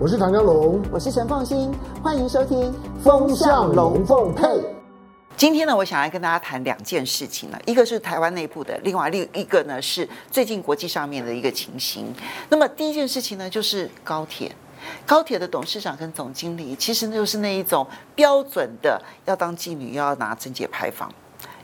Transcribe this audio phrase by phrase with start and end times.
[0.00, 4.46] 我是唐江龙，我是陈凤馨，欢迎收听《风向龙凤配》。
[5.36, 12.14] 今天呢，我想来跟大家谈两件事情呢，一个是台湾内部的，另外另一个呢是最近国际上面的一个情形。
[12.48, 14.54] 那么第一件事情呢，就是高铁，
[15.04, 17.84] 高铁的董事长跟总经理，其实就是那一种
[18.14, 21.12] 标准的，要当妓女，又要拿贞节牌坊，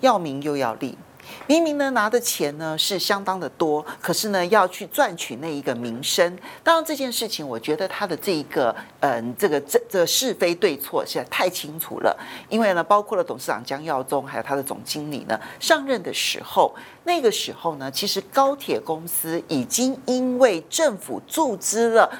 [0.00, 0.98] 要名又要利。
[1.46, 6.38] 明明呢拿的钱呢是相当的多，可是呢要去赚取那一个名声。
[6.62, 12.16] 当然这件事情，我觉得他的这一个嗯，这个这这是非对错现在太清楚了。
[12.48, 16.74] 因为呢，包括了董事长江耀宗，还有他的总经理呢上任的时候，
[17.04, 22.10] 那个时候呢，其实高铁公司已经因为政府注资了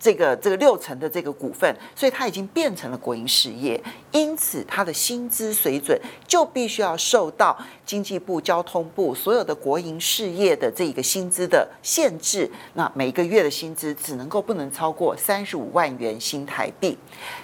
[0.00, 3.80] 这个这个六成的这个股份，所以它已经变成了国营事业，
[4.12, 8.40] 因此它的薪资水准就必须要受到经济部。
[8.48, 16.96] 交通部所有的国营事业的这个薪资的限制，那每个月的薪资只能够不能超过三十五万元新台币。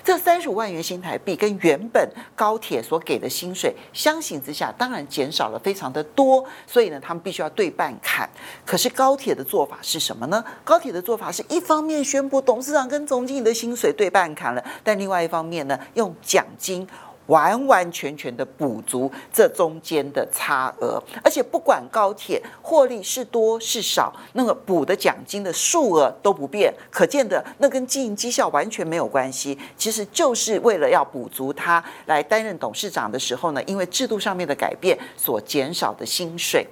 [0.03, 6.43] 这三十五万元新台币跟原本高铁所给的薪水相形之下，当然减少了非常的多。
[6.67, 8.27] 所以呢，他们必须要对半砍。
[8.65, 10.43] 可是高铁的做法是什么呢？
[10.65, 16.89] 高铁的做法是一方面宣布董事长跟总经理的薪水对半砍了，但另外一方面呢，用奖金。
[17.27, 29.59] 完完全全的补足这中间的差额，而且不管高铁获利是多是少，那个补的奖金的数额都不变，可见的那跟经营绩效完全没有关系。
[29.77, 36.67] 其实就是为了要补足他来担任董事长的时候呢，因为制度上面的改变所减少的薪水。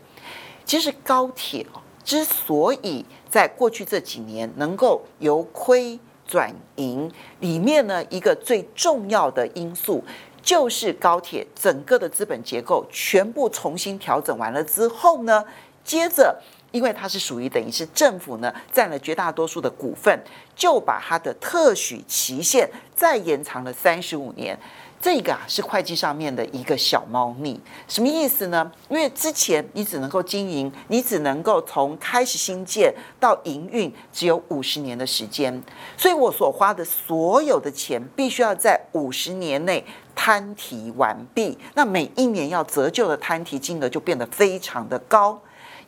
[0.65, 1.67] 其实高铁
[2.05, 10.03] 之所以在过去这几年能够由亏转盈，里面呢一个最重要的因素。
[10.43, 15.45] 就是高铁整个的资本结构全部重新调整完了之后呢，
[15.85, 16.37] 接着
[16.73, 20.19] 因为它是属于等于是政府呢占了绝大多数的股份，
[20.57, 24.59] 就把它的特许期限再延长了三十五年。
[25.01, 28.71] 这个啊是会计上面的一个小猫腻，什么意思呢？
[28.89, 35.61] 因为之前你只能够经营，你只能够从开始新建到营运只有五十年的时间，
[35.97, 39.85] 所以我所花的所有的钱必须要在五十年内
[40.25, 41.59] 摊提完毕。
[41.75, 45.37] 那每一年要折旧的摊提金额就变得非常的高，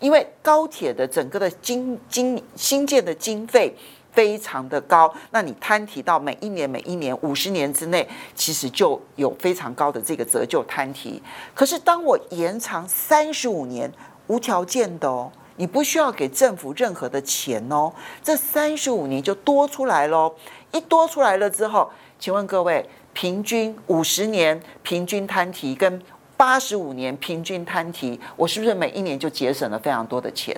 [0.00, 3.72] 因为高铁的整个的经经新建的经费。
[4.10, 11.20] 非常的高，那你摊提到每一年、每一年五十年之内，其实就有非常高的这个折旧摊提。
[11.52, 13.92] 可是当我延长三十五年，
[14.28, 17.92] 无条件的哦，你不需要给政府任何的钱哦，
[18.22, 20.32] 这三十五年就多出来喽。
[20.70, 21.90] 一多出来了之后，
[22.20, 26.02] 请问各位，平均五十年平均摊提跟
[26.36, 30.54] 八十五年平均摊提，我是不是每一年就节省了非常多的钱？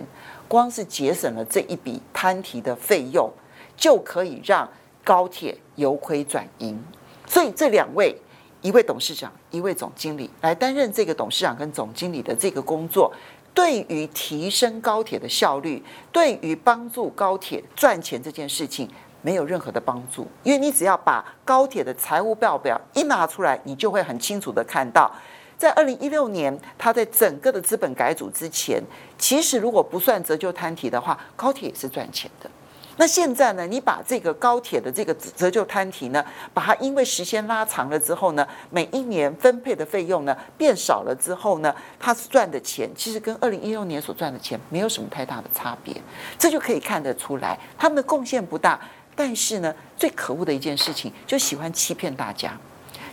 [0.48, 3.30] 光是节省了这一笔摊提的费用。
[3.78, 4.66] 就可以让
[5.04, 6.82] 高铁由亏转盈，
[7.26, 8.16] 所以这两位，
[8.62, 13.12] 一位董事长，一位总经理来担任这个董事长跟总经理的这个工作，
[13.52, 18.88] 对于提升高铁的效率，对于帮助高铁赚钱这件事情
[19.22, 25.10] 没有任何的帮助，因为你只要把高铁的财务报表一拿出来，你就会很清楚的看到，
[25.58, 28.82] 在二零一六年，他在整个的资本改组之前，
[29.18, 32.50] 其实如果不算折旧摊提的话，高铁也是赚钱的。
[32.98, 33.66] 那现在呢？
[33.66, 45.94] 你把这个高铁的这个折旧摊提呢，把它因为时间拉长了之后呢，每一年分配的费用呢变少了之后呢，它赚的钱其实跟二零一六年所赚的钱没有什么太大的差别，
[46.38, 48.80] 这就可以看得出来，他们的贡献不大，
[49.16, 52.56] 但是呢，最可恶的一件事情就喜欢欺骗大家，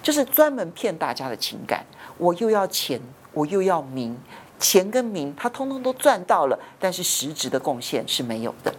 [0.04, 1.86] 就是专门骗大家的情感，
[2.18, 3.00] 我又要钱，
[3.32, 4.16] 我又要名，
[4.60, 8.76] 钱跟名他通通都赚到了，但是实质的贡献是没有的。